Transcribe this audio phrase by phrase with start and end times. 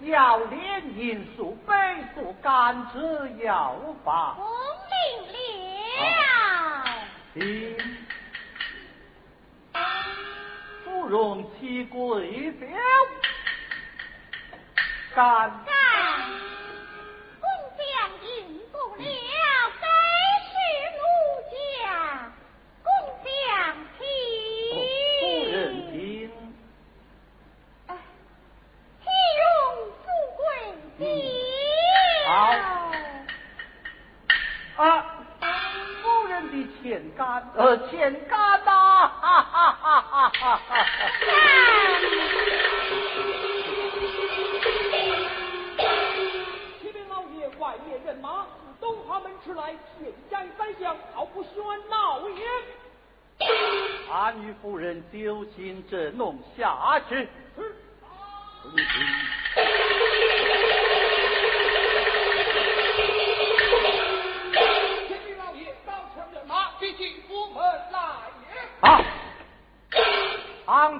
[0.00, 1.72] 要连银数杯，
[2.14, 2.98] 不甘之
[3.44, 3.74] 要
[4.04, 4.36] 把。
[4.38, 4.44] 我
[4.90, 4.98] 明
[5.32, 6.84] 了。
[7.32, 7.76] 请
[10.84, 12.66] 芙蓉起跪酒，
[15.14, 15.50] 干。
[37.16, 39.06] 呃，钱干呐！
[39.06, 40.00] 哈哈哈！
[40.00, 40.86] 哈哈哈！
[46.82, 48.48] 启禀老爷，外面人马自
[48.80, 51.48] 东华门出来，天将宰相，好不喧
[51.88, 52.44] 闹也。
[54.10, 57.28] 阿女夫人，就请朕弄下去。
[58.02, 58.10] 啊！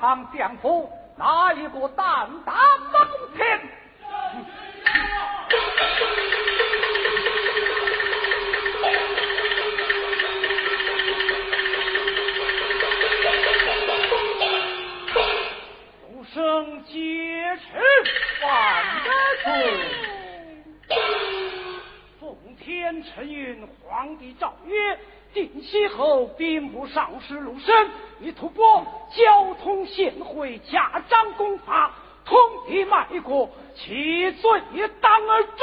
[0.00, 2.52] 堂堂相府，哪一个胆大
[2.92, 3.00] 包
[3.36, 3.60] 天？
[22.60, 24.98] 天承运，皇帝诏曰。
[25.34, 27.88] 定西侯兵部尚书陆深
[28.18, 28.82] 与吐蕃
[29.14, 31.92] 交通献会，家长公法，
[32.24, 34.62] 通敌卖国，其罪
[35.02, 35.60] 当而诛。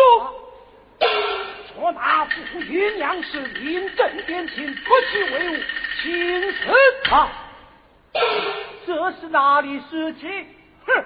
[1.73, 5.61] 说那妇玉娘是临阵点亲，不去为伍，
[6.03, 6.57] 请死
[7.05, 7.27] 他。
[8.85, 10.45] 这是哪里事情？
[10.85, 11.03] 哼！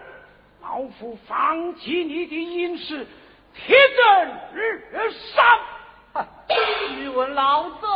[0.61, 3.07] 老夫放弃你的隐士，
[3.55, 4.83] 铁证日
[5.33, 5.59] 上。
[6.95, 7.87] 欲问老者，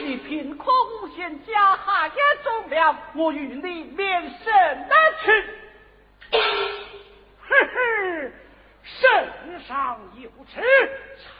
[0.00, 4.52] 你凭空诬陷家下也忠良，我与你连胜
[4.88, 5.44] 得去。
[7.42, 8.32] 哼哼，
[8.84, 10.62] 圣上有旨，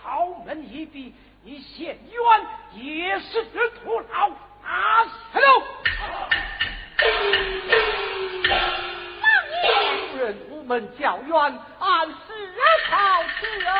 [0.02, 1.14] 朝门一闭，
[1.44, 2.22] 你县冤
[2.74, 3.44] 也是
[3.82, 4.30] 徒劳。
[4.64, 5.48] 打死了！
[10.12, 11.34] 夫人，我们教冤，
[11.78, 12.14] 按时
[12.86, 13.72] 朝此而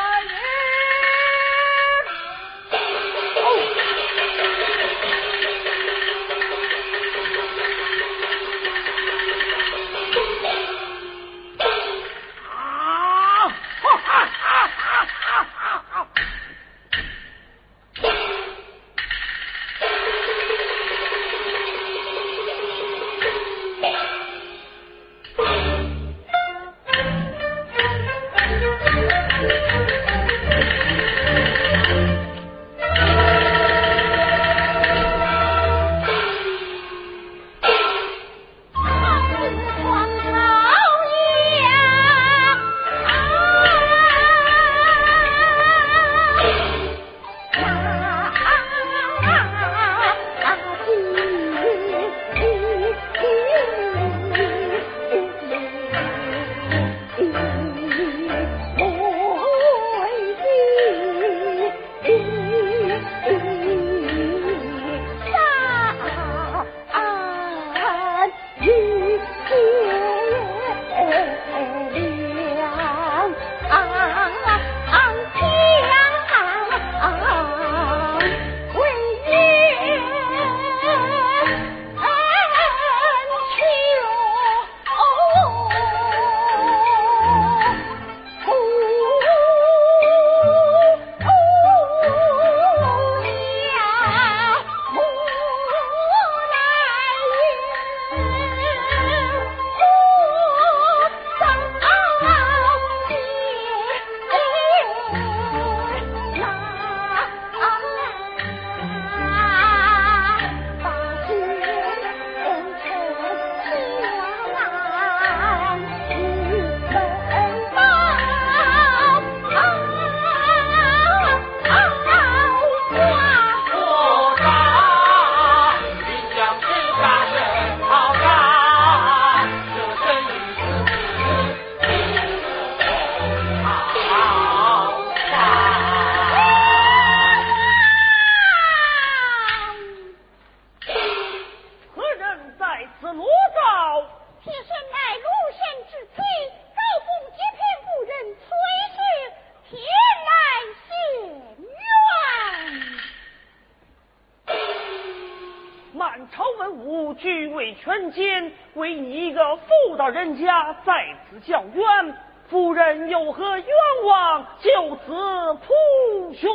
[157.23, 162.13] 武俱为权奸，为你一个妇道人家在此叫冤，
[162.49, 163.67] 夫人有何冤
[164.05, 166.49] 枉，就此铺宣？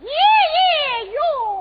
[0.00, 1.53] 爷爷有